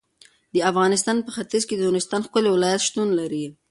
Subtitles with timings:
[0.53, 3.45] د افغانستان په ختیځ کې د نورستان ښکلی ولایت شتون لري.